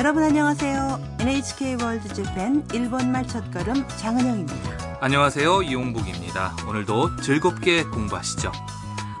[0.00, 1.16] 여러분 안녕하세요.
[1.20, 4.98] NHK 월드 재팬 일본말 첫걸음 장은영입니다.
[4.98, 5.60] 안녕하세요.
[5.60, 6.56] 이용복입니다.
[6.66, 8.50] 오늘도 즐겁게 공부하시죠.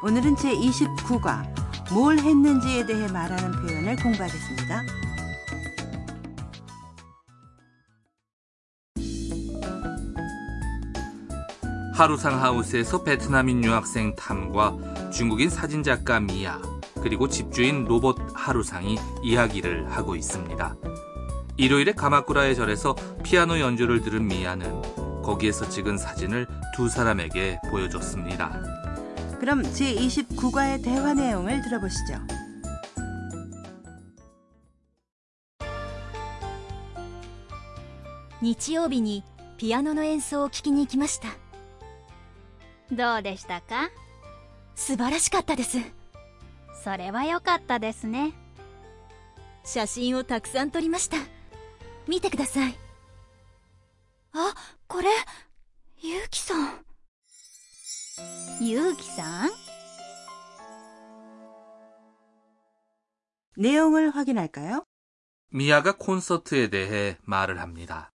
[0.02, 1.44] 오늘은 제29과
[1.92, 4.82] 뭘 했는지에 대해 말하는 표현을 공부하겠습니다.
[11.92, 16.58] 하루상 하우스에서 베트남인 유학생 탐과 중국인 사진작가 미야
[17.01, 20.75] 그리고 집주인 로봇 하루상이 이야기를 하고 있습니다.
[21.57, 28.61] 일요일에 가마쿠라의 절에서 피아노 연주를 들은 미야는 거기에서 찍은 사진을 두 사람에게 보여줬습니다.
[29.39, 32.19] 그럼 제29과의 대화 내용을 들어보시죠.
[38.41, 39.23] 日曜日に
[39.57, 41.29] ピアノの演奏を聴きに行きました
[42.91, 43.89] どうでしたか
[44.75, 45.79] 素晴らしかったです
[46.83, 48.33] それは良かったですね
[49.63, 51.17] 写真をたくさん撮りました
[52.07, 52.77] 見てください
[54.33, 54.53] あ
[54.87, 55.07] これ
[56.01, 56.85] ゆうきさん
[58.61, 59.49] ゆうきさん
[63.57, 64.83] 내용을 확인할까요?
[65.51, 68.11] 미야가 콘서트에 대해 말을 합니다.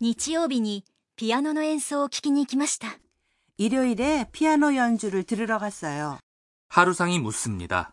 [0.00, 0.84] 日曜日に
[1.16, 2.98] ピアノの演奏を聴きに行きました
[3.58, 6.18] 일요일에 피아노 연주를 들으러 갔어요.
[6.68, 7.92] 하루상이 묻습니다.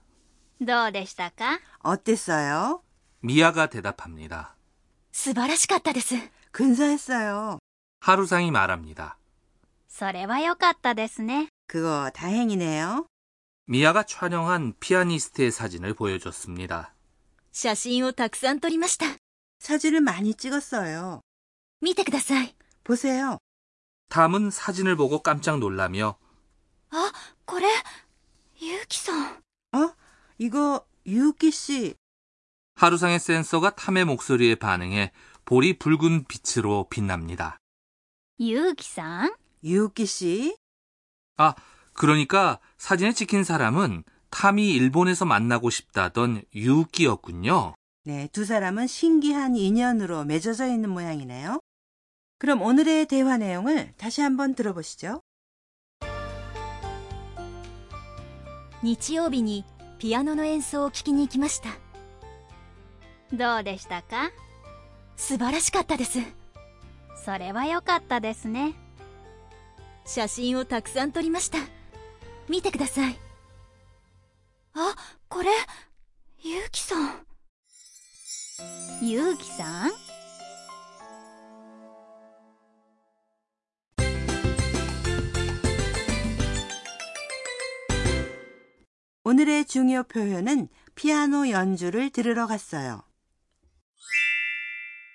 [0.62, 2.84] どうでしたか 어땠어요?
[3.22, 4.56] 미야가 대답합니다.
[5.12, 6.16] 素晴らしかったです
[6.52, 7.60] 근사했어요.
[8.00, 9.18] 하루상이 말합니다.
[9.88, 13.06] それは良かったですね 그거 다행이네요.
[13.68, 16.94] 미야가 촬영한 피아니스트의 사진을 보여줬습니다.
[17.52, 19.06] 写真をたくさん撮りました
[19.60, 21.22] 사진을 많이 찍었어요.
[21.82, 23.38] 見てください 보세요.
[24.10, 26.18] 탐은 사진을 보고 깜짝 놀라며
[26.92, 27.12] あ
[27.46, 27.68] これ
[28.61, 29.95] 유키 선 어?
[30.39, 31.95] 이거 유키 씨.
[32.77, 35.13] 하루상의 센서가 탐의 목소리에 반응해
[35.45, 37.59] 볼이 붉은 빛으로 빛납니다.
[38.39, 39.35] 유키상?
[39.65, 40.57] 유키 씨.
[41.39, 41.55] 아,
[41.95, 47.75] 그러니까 사진에 찍힌 사람은 탐이 일본에서 만나고 싶다던 유키였군요.
[48.05, 51.61] 네, 두 사람은 신기한 인연으로 맺어져 있는 모양이네요.
[52.39, 55.23] 그럼 오늘의 대화 내용을 다시 한번 들어보시죠.
[58.83, 59.65] 日曜日に
[59.99, 61.71] ピアノの演奏を聴きに行きました。
[63.33, 64.31] どうでしたか？
[65.17, 66.19] 素晴らしかったです。
[67.25, 68.75] それは良かったですね。
[70.05, 71.59] 写真をたくさん撮りました。
[72.49, 73.19] 見てください。
[74.75, 74.95] あ
[75.29, 75.49] これ
[76.43, 77.27] ゆうきさん。
[79.03, 79.91] ゆうきさん？
[89.26, 93.04] 오늘의 중요 표현은 피아노 연주를 들으러 갔어요.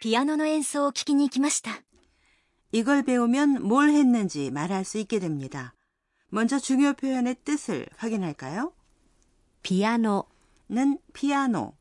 [0.01, 1.83] ピアノの演奏を聴きに行きました
[2.71, 5.75] 이걸 배우면 뭘 했는지 말할 수 있게 됩니다.
[6.29, 8.73] 먼저 중요 표현의 뜻을 확인할까요?
[9.63, 10.27] ピアノ
[10.69, 11.75] 는 피아노,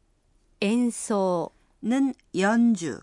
[0.62, 1.52] 演奏
[1.84, 3.02] 는 연주,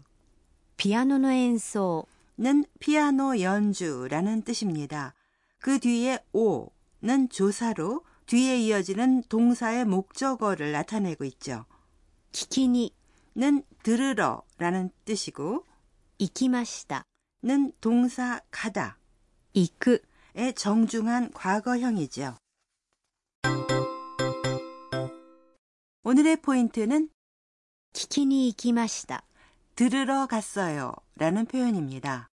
[0.76, 2.06] ピアノの演奏
[2.38, 5.14] 는 피아노 연주라는 뜻입니다.
[5.58, 11.65] 그 뒤에 오는 조사로 뒤에 이어지는 동사의 목적어를 나타내고 있죠.
[12.33, 15.65] 키키니는 들으러라는 뜻이고
[16.17, 18.99] 이키마시다는 동사 가다.
[19.53, 22.35] 이크의 정중한 과거형이죠.
[26.03, 27.09] 오늘의 포인트는
[27.93, 29.23] 키키니 이키마시다.
[29.75, 32.27] 들으러 갔어요 라는 표현입니다.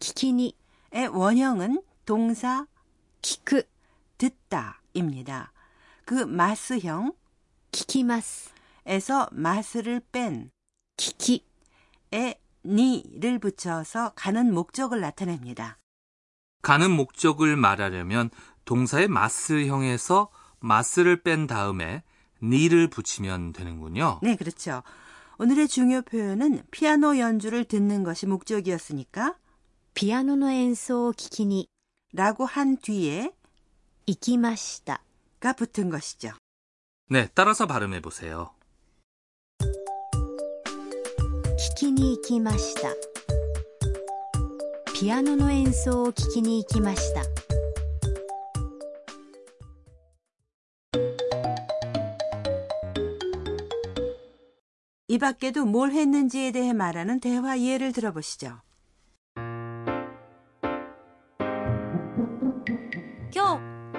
[0.00, 2.66] 키키니의 원형은 동사
[3.22, 3.62] 키크.
[4.18, 4.82] 듣다.
[4.98, 5.52] 입니다.
[6.04, 7.12] 그 마스형
[7.72, 8.50] 키키마스
[8.88, 10.50] 에서 마스를 뺀
[10.96, 15.78] 키키에 니를 붙여서 가는 목적을 나타냅니다.
[16.62, 18.30] 가는 목적을 말하려면
[18.64, 20.30] 동사의 마스형에서
[20.60, 22.02] 마스를 뺀 다음에
[22.42, 24.20] 니를 붙이면 되는군요.
[24.22, 24.82] 네, 그렇죠.
[25.38, 29.36] 오늘의 중요 표현은 피아노 연주를 듣는 것이 목적이었으니까
[29.92, 31.68] 피아노노 엔소 키키니
[32.12, 33.32] 라고 한 뒤에
[34.07, 35.01] 行きました
[35.39, 36.31] 가 붙은 것이죠.
[37.09, 38.51] 네, 따라서 발음해 보세요.
[41.73, 42.93] 聞きに行きました
[44.93, 47.23] ピアノの演奏を聞きに行きました
[55.07, 58.61] 이 밖에도 뭘 했는지에 대해 말하는 대화 예를 들어보시죠.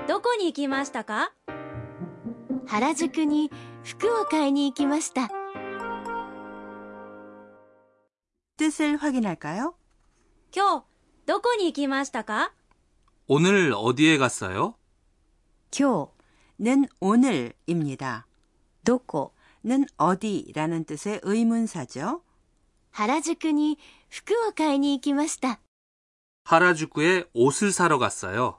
[0.09, 1.33] どこに行きましたか
[2.67, 3.51] 原宿に
[3.83, 5.29] 服を買いに行きました
[8.57, 9.75] 뜻을 확인할까요?
[10.55, 10.85] 今日
[11.27, 12.53] どこに行きましたか
[13.27, 14.75] 오늘 어디에 갔어요?
[15.71, 16.09] 今
[16.61, 18.27] 는 오늘입니다.
[18.27, 19.33] 日どこ
[19.65, 22.23] 는 어디라는 뜻의 의문사죠.
[22.93, 23.79] 原宿に
[24.09, 25.59] 服を買いに行きました。
[26.45, 28.58] 하라주쿠에 옷을 사러 갔어요.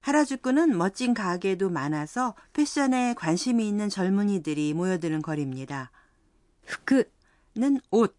[0.00, 5.90] 하라주쿠는 멋진 가게도 많아서 패션에 관심이 있는 젊은이들이 모여드는 거리입니다.
[6.64, 8.16] 服는 옷,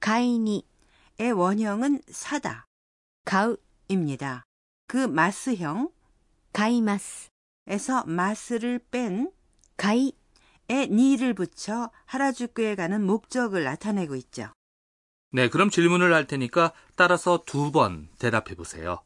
[0.00, 2.66] 가이니의 원형은 사다,
[3.24, 4.42] 가우입니다.
[4.88, 5.90] 그 마스형,
[6.52, 9.30] 가이마스에서 마스를 뺀
[9.76, 10.12] 가이에
[10.90, 14.50] 니를 붙여 하라주쿠에 가는 목적을 나타내고 있죠.
[15.30, 19.05] 네, 그럼 질문을 할 테니까 따라서 두 번 대답해 보세요.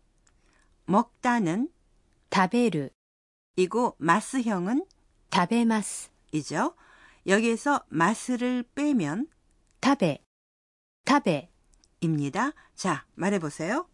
[0.86, 1.68] 먹다는
[2.32, 2.92] 食べる
[3.56, 4.84] 이고 마스형은
[5.32, 6.74] 食べます 이죠.
[7.26, 9.26] 여기에서 마스를 빼면
[9.82, 10.22] 食べ
[11.08, 11.50] 食べ
[12.00, 12.52] 입니다.
[12.74, 13.86] 자, 말해보세요.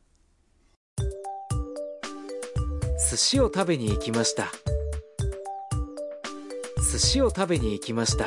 [3.12, 4.46] 寿司を食べに行きました
[6.90, 8.26] 寿司を食べに行きました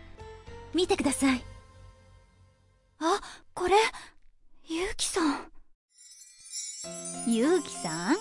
[0.74, 1.44] 見てください。
[2.98, 3.20] あ、
[3.54, 3.74] これ、
[4.68, 5.52] ゆうきさん。
[7.26, 8.16] ゆうきさん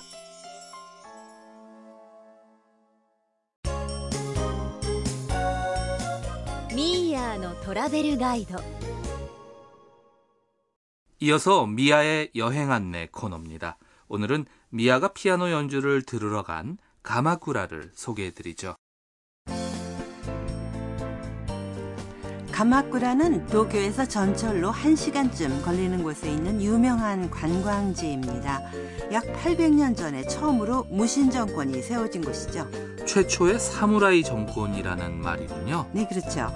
[6.75, 8.59] ミーヤーのトラベルガイド。
[11.19, 13.77] 이어서 미아의 여행 안내 코너입니다.
[14.09, 18.75] 오늘은 미아가 피아노 연주를 들으러 간 가마쿠라를 소개해 드리죠.
[22.60, 28.60] 가마쿠라는 도쿄에서 전철로 1시간쯤 걸리는 곳에 있는 유명한 관광지입니다.
[29.12, 32.68] 약 800년 전에 처음으로 무신 정권이 세워진 곳이죠.
[33.06, 35.86] 최초의 사무라이 정권이라는 말이군요.
[35.92, 36.50] 네, 그렇죠.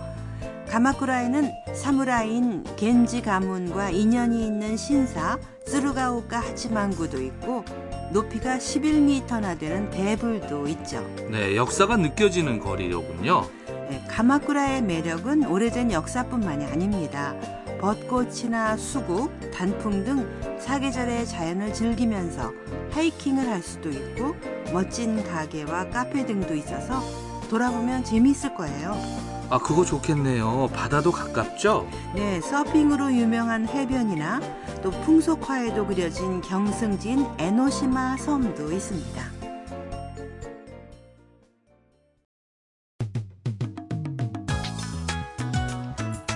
[0.69, 7.65] 가마쿠라에는 사무라이인 겐지 가문과 인연이 있는 신사 쓰루가오카 하치만구도 있고
[8.13, 11.01] 높이가 11m나 되는 대불도 있죠.
[11.31, 13.64] 네, 역사가 느껴지는 거리로군요.
[13.89, 17.35] 네, 가마쿠라의 매력은 오래된 역사뿐만이 아닙니다.
[17.81, 22.53] 벚꽃이나 수국, 단풍 등 사계절의 자연을 즐기면서
[22.93, 24.35] 하이킹을 할 수도 있고
[24.73, 27.03] 멋진 가게와 카페 등도 있어서
[27.51, 28.95] 돌아보면 재미있을 거예요.
[29.51, 30.71] 아, 그거 좋겠네요.
[30.73, 31.87] 바다도 가깝죠?
[32.15, 34.41] 네, 서핑으로 유명한 해변이나
[34.83, 39.34] 또 풍속화에도 그려진 경승진 에노시마 섬도 있습니다.